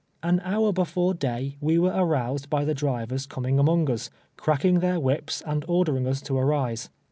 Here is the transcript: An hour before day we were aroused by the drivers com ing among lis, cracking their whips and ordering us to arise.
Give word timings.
An 0.23 0.39
hour 0.43 0.73
before 0.73 1.13
day 1.13 1.57
we 1.61 1.77
were 1.77 1.91
aroused 1.93 2.49
by 2.49 2.65
the 2.65 2.73
drivers 2.73 3.27
com 3.27 3.45
ing 3.45 3.59
among 3.59 3.85
lis, 3.85 4.09
cracking 4.35 4.79
their 4.79 4.99
whips 4.99 5.43
and 5.45 5.63
ordering 5.67 6.07
us 6.07 6.23
to 6.23 6.35
arise. 6.35 6.89